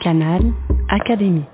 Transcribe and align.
Canal 0.00 0.40
Académie. 0.88 1.44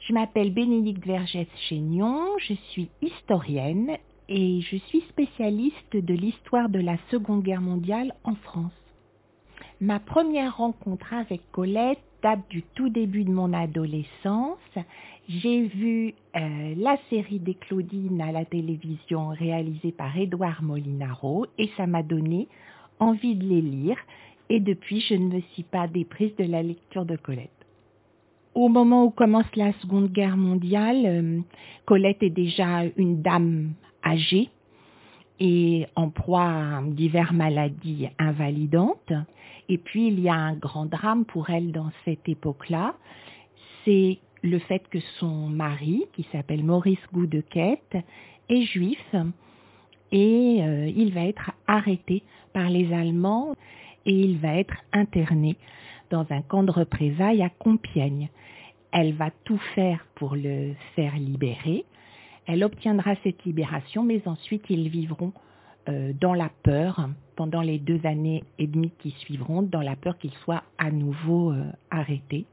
Je 0.00 0.14
m'appelle 0.14 0.54
Bénédicte 0.54 1.04
Vergès-Chénion, 1.04 2.38
je 2.38 2.54
suis 2.70 2.88
historienne 3.02 3.98
et 4.30 4.62
je 4.62 4.76
suis 4.76 5.02
spécialiste 5.10 5.94
de 5.94 6.14
l'histoire 6.14 6.70
de 6.70 6.80
la 6.80 6.96
Seconde 7.10 7.42
Guerre 7.42 7.60
mondiale 7.60 8.14
en 8.24 8.34
France. 8.34 8.85
Ma 9.80 10.00
première 10.00 10.56
rencontre 10.56 11.12
avec 11.12 11.42
Colette 11.52 11.98
date 12.22 12.48
du 12.48 12.62
tout 12.74 12.88
début 12.88 13.24
de 13.24 13.30
mon 13.30 13.52
adolescence. 13.52 14.58
J'ai 15.28 15.66
vu 15.66 16.14
euh, 16.34 16.74
la 16.78 16.96
série 17.10 17.40
des 17.40 17.52
Claudines 17.52 18.22
à 18.22 18.32
la 18.32 18.46
télévision 18.46 19.28
réalisée 19.28 19.92
par 19.92 20.16
Édouard 20.16 20.62
Molinaro 20.62 21.44
et 21.58 21.68
ça 21.76 21.86
m'a 21.86 22.02
donné 22.02 22.48
envie 23.00 23.34
de 23.34 23.44
les 23.44 23.60
lire 23.60 23.98
et 24.48 24.60
depuis 24.60 25.02
je 25.02 25.14
ne 25.14 25.34
me 25.34 25.40
suis 25.52 25.64
pas 25.64 25.88
déprise 25.88 26.34
de 26.36 26.44
la 26.44 26.62
lecture 26.62 27.04
de 27.04 27.16
Colette. 27.16 27.50
Au 28.54 28.68
moment 28.68 29.04
où 29.04 29.10
commence 29.10 29.54
la 29.56 29.74
Seconde 29.74 30.10
Guerre 30.10 30.38
mondiale, 30.38 31.02
euh, 31.04 31.40
Colette 31.84 32.22
est 32.22 32.30
déjà 32.30 32.84
une 32.96 33.20
dame 33.20 33.74
âgée 34.02 34.48
et 35.38 35.86
en 35.96 36.10
proie 36.10 36.48
à 36.48 36.82
diverses 36.82 37.32
maladies 37.32 38.08
invalidantes. 38.18 39.12
Et 39.68 39.78
puis 39.78 40.08
il 40.08 40.20
y 40.20 40.28
a 40.28 40.34
un 40.34 40.54
grand 40.54 40.86
drame 40.86 41.24
pour 41.24 41.50
elle 41.50 41.72
dans 41.72 41.90
cette 42.04 42.28
époque-là, 42.28 42.94
c'est 43.84 44.18
le 44.42 44.58
fait 44.58 44.82
que 44.88 45.00
son 45.18 45.48
mari, 45.48 46.04
qui 46.12 46.26
s'appelle 46.32 46.64
Maurice 46.64 46.98
Goudequette, 47.12 47.96
est 48.48 48.62
juif 48.62 49.14
et 50.12 50.58
euh, 50.62 50.90
il 50.94 51.12
va 51.12 51.24
être 51.24 51.50
arrêté 51.66 52.22
par 52.52 52.70
les 52.70 52.92
Allemands 52.92 53.54
et 54.04 54.12
il 54.12 54.38
va 54.38 54.54
être 54.54 54.76
interné 54.92 55.56
dans 56.10 56.26
un 56.30 56.42
camp 56.42 56.62
de 56.62 56.70
représailles 56.70 57.42
à 57.42 57.48
Compiègne. 57.48 58.28
Elle 58.92 59.14
va 59.14 59.30
tout 59.44 59.58
faire 59.74 60.06
pour 60.14 60.36
le 60.36 60.74
faire 60.94 61.16
libérer. 61.16 61.84
Elle 62.46 62.64
obtiendra 62.64 63.14
cette 63.22 63.44
libération, 63.44 64.04
mais 64.04 64.26
ensuite 64.26 64.64
ils 64.70 64.88
vivront 64.88 65.32
euh, 65.88 66.12
dans 66.20 66.34
la 66.34 66.50
peur 66.62 67.08
pendant 67.36 67.60
les 67.60 67.78
deux 67.78 68.04
années 68.06 68.42
et 68.58 68.66
demie 68.66 68.92
qui 68.98 69.10
suivront, 69.10 69.62
dans 69.62 69.82
la 69.82 69.96
peur 69.96 70.16
qu'il 70.18 70.32
soit 70.44 70.62
à 70.78 70.90
nouveau 70.90 71.52
euh, 71.52 71.64
arrêté. 71.90 72.46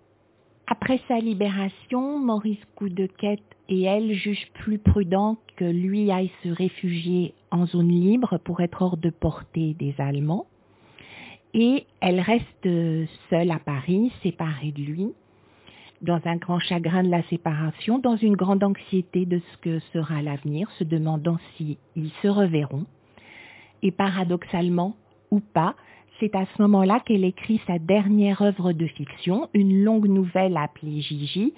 Après 0.67 0.99
sa 1.07 1.19
libération, 1.19 2.19
Maurice 2.19 2.63
Coudequette 2.75 3.43
et 3.69 3.83
elle 3.83 4.13
jugent 4.13 4.49
plus 4.53 4.79
prudent 4.79 5.37
que 5.57 5.65
lui 5.65 6.11
aille 6.11 6.31
se 6.43 6.49
réfugier 6.49 7.33
en 7.51 7.65
zone 7.65 7.89
libre 7.89 8.39
pour 8.43 8.61
être 8.61 8.81
hors 8.81 8.97
de 8.97 9.09
portée 9.09 9.73
des 9.73 9.93
Allemands. 9.97 10.45
Et 11.53 11.85
elle 12.01 12.19
reste 12.19 12.67
seule 13.29 13.51
à 13.51 13.59
Paris, 13.59 14.11
séparée 14.23 14.71
de 14.71 14.81
lui, 14.81 15.13
dans 16.03 16.19
un 16.25 16.35
grand 16.35 16.59
chagrin 16.59 17.03
de 17.03 17.09
la 17.09 17.23
séparation, 17.23 17.97
dans 17.97 18.17
une 18.17 18.35
grande 18.35 18.63
anxiété 18.63 19.25
de 19.25 19.39
ce 19.39 19.57
que 19.57 19.79
sera 19.93 20.21
l'avenir, 20.21 20.69
se 20.77 20.83
demandant 20.83 21.37
s'ils 21.55 21.77
se 22.21 22.27
reverront. 22.27 22.85
Et 23.81 23.91
paradoxalement, 23.91 24.95
ou 25.31 25.39
pas, 25.39 25.75
c'est 26.19 26.35
à 26.35 26.45
ce 26.45 26.61
moment-là 26.61 27.01
qu'elle 27.05 27.25
écrit 27.25 27.59
sa 27.67 27.79
dernière 27.79 28.41
œuvre 28.41 28.71
de 28.73 28.85
fiction, 28.85 29.49
une 29.53 29.83
longue 29.83 30.07
nouvelle 30.07 30.57
appelée 30.57 31.01
Gigi, 31.01 31.53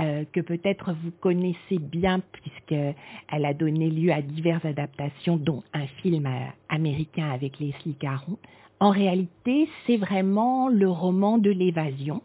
euh, 0.00 0.24
que 0.32 0.40
peut-être 0.40 0.92
vous 0.92 1.10
connaissez 1.20 1.78
bien 1.78 2.20
puisqu'elle 2.32 2.94
a 3.28 3.54
donné 3.54 3.90
lieu 3.90 4.12
à 4.12 4.22
diverses 4.22 4.64
adaptations, 4.64 5.36
dont 5.36 5.62
un 5.74 5.86
film 6.02 6.26
euh, 6.26 6.46
américain 6.68 7.30
avec 7.30 7.58
Leslie 7.58 7.94
Caron. 7.94 8.38
En 8.78 8.90
réalité, 8.90 9.68
c'est 9.86 9.98
vraiment 9.98 10.68
le 10.68 10.88
roman 10.88 11.36
de 11.36 11.50
l'évasion. 11.50 12.22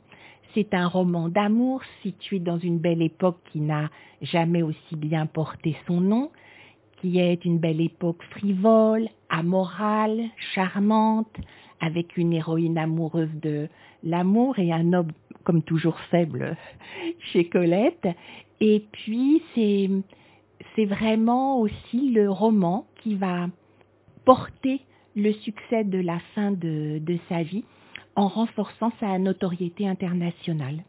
C'est 0.55 0.73
un 0.73 0.87
roman 0.87 1.27
d'amour 1.27 1.81
situé 2.01 2.39
dans 2.39 2.57
une 2.57 2.79
belle 2.79 3.01
époque 3.01 3.39
qui 3.51 3.59
n'a 3.59 3.89
jamais 4.21 4.61
aussi 4.61 4.95
bien 4.95 5.25
porté 5.25 5.75
son 5.85 5.99
nom, 5.99 6.31
qui 7.01 7.19
est 7.19 7.43
une 7.43 7.59
belle 7.59 7.81
époque 7.81 8.23
frivole, 8.31 9.09
amorale, 9.29 10.23
charmante, 10.53 11.35
avec 11.81 12.15
une 12.15 12.31
héroïne 12.31 12.77
amoureuse 12.77 13.35
de 13.41 13.67
l'amour 14.01 14.57
et 14.57 14.71
un 14.71 14.93
homme 14.93 15.11
comme 15.43 15.61
toujours 15.61 15.99
faible 16.09 16.55
chez 17.33 17.49
Colette. 17.49 18.07
Et 18.61 18.85
puis 18.93 19.41
c'est 19.53 20.85
vraiment 20.85 21.59
aussi 21.59 22.11
le 22.11 22.31
roman 22.31 22.87
qui 23.03 23.15
va 23.15 23.47
porter 24.23 24.79
le 25.17 25.33
succès 25.33 25.83
de 25.83 25.99
la 25.99 26.19
fin 26.33 26.53
de 26.53 27.17
sa 27.27 27.43
vie 27.43 27.65
en 28.15 28.27
renforçant 28.27 28.91
sa 28.99 29.17
notoriété 29.17 29.87
internationale. 29.87 30.83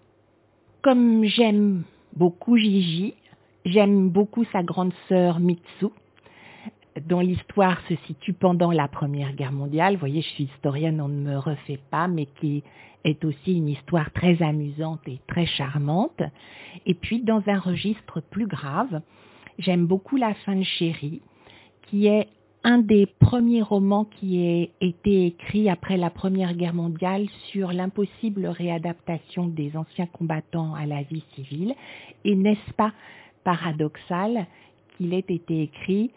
Comme 0.83 1.25
j'aime 1.25 1.83
beaucoup 2.15 2.57
Gigi, 2.57 3.15
j'aime 3.65 4.09
beaucoup 4.09 4.45
sa 4.53 4.63
grande 4.63 4.93
sœur 5.09 5.41
Mitsu, 5.41 5.87
dont 7.05 7.21
l'histoire 7.21 7.81
se 7.89 7.95
situe 8.07 8.33
pendant 8.33 8.71
la 8.71 8.89
Première 8.89 9.35
Guerre 9.35 9.53
mondiale. 9.53 9.95
Vous 9.95 10.01
voyez, 10.01 10.23
je 10.23 10.29
suis 10.29 10.45
historienne, 10.45 11.01
on 11.01 11.09
ne 11.09 11.21
me 11.21 11.39
refait 11.39 11.81
pas, 11.91 12.09
mais 12.09 12.27
qui 12.27 12.63
est 13.05 13.25
aussi 13.25 13.57
une 13.57 13.69
histoire 13.69 14.11
très 14.13 14.43
amusante 14.43 15.01
et 15.07 15.21
très 15.27 15.47
charmante. 15.47 16.23
Et 16.87 16.95
puis, 16.95 17.23
dans 17.23 17.43
un 17.47 17.59
registre 17.59 18.21
plus 18.21 18.47
grave, 18.47 19.01
j'aime 19.59 19.87
beaucoup 19.87 20.17
La 20.17 20.35
fin 20.35 20.57
de 20.57 20.63
Chéri, 20.63 21.21
qui 21.83 22.07
est 22.07 22.29
un 22.66 22.78
des 22.78 23.06
premiers 23.06 23.62
romans 23.62 24.04
qui 24.04 24.43
a 24.44 24.84
été 24.84 25.27
écrit 25.27 25.71
après 25.71 25.97
la 25.97 26.10
Première 26.10 26.53
Guerre 26.53 26.75
mondiale 26.75 27.28
sur 27.53 27.72
l'impossible 27.72 28.44
réadaptation 28.47 29.47
des 29.47 29.77
anciens 29.77 30.06
combattants 30.06 30.75
à 30.75 30.84
la 30.84 31.03
vie 31.03 31.22
civile. 31.37 31.77
Et 32.25 32.34
n'est-ce 32.34 32.72
pas 32.72 32.93
paradoxal 33.44 34.47
qu'il 34.97 35.15
ait 35.15 35.21
été 35.21 35.62
écrit 35.62 36.10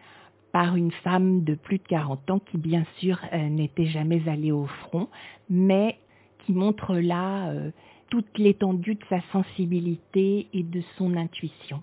par 0.51 0.75
une 0.75 0.91
femme 0.91 1.43
de 1.43 1.53
plus 1.53 1.77
de 1.77 1.83
40 1.83 2.31
ans 2.31 2.39
qui, 2.39 2.57
bien 2.57 2.83
sûr, 2.97 3.19
euh, 3.31 3.47
n'était 3.47 3.85
jamais 3.85 4.27
allée 4.27 4.51
au 4.51 4.65
front, 4.65 5.07
mais 5.51 5.99
qui 6.39 6.53
montre 6.53 6.95
là 6.95 7.51
euh, 7.51 7.69
toute 8.09 8.39
l'étendue 8.39 8.95
de 8.95 9.05
sa 9.07 9.21
sensibilité 9.31 10.47
et 10.51 10.63
de 10.63 10.81
son 10.97 11.15
intuition. 11.15 11.79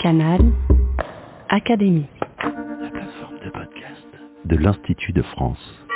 Canal 0.00 0.42
Académie. 1.48 2.06
De 4.48 4.56
l'Institut 4.56 5.12
de 5.12 5.22
France. 5.22 5.87